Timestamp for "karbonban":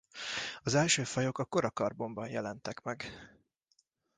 1.71-2.29